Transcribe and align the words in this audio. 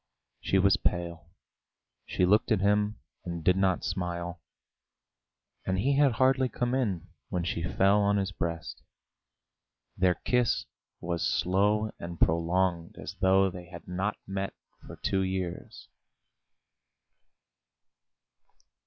She 0.39 0.57
was 0.57 0.77
pale; 0.77 1.29
she 2.07 2.25
looked 2.25 2.51
at 2.51 2.59
him, 2.59 2.97
and 3.23 3.43
did 3.43 3.55
not 3.55 3.83
smile, 3.83 4.41
and 5.63 5.77
he 5.77 5.95
had 5.95 6.13
hardly 6.13 6.49
come 6.49 6.73
in 6.73 7.09
when 7.29 7.43
she 7.43 7.61
fell 7.61 8.01
on 8.01 8.17
his 8.17 8.31
breast. 8.31 8.81
Their 9.95 10.15
kiss 10.15 10.65
was 11.01 11.21
slow 11.23 11.91
and 11.99 12.19
prolonged, 12.19 12.95
as 12.97 13.13
though 13.21 13.51
they 13.51 13.65
had 13.65 13.87
not 13.87 14.17
met 14.25 14.55
for 14.87 14.95
two 14.95 15.21
years. 15.21 15.87